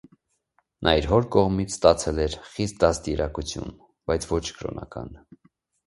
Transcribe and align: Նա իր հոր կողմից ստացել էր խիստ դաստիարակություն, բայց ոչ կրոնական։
Նա 0.87 0.93
իր 1.01 1.07
հոր 1.11 1.27
կողմից 1.35 1.75
ստացել 1.77 2.23
էր 2.25 2.39
խիստ 2.55 2.81
դաստիարակություն, 2.87 3.79
բայց 4.09 4.31
ոչ 4.37 4.45
կրոնական։ 4.59 5.19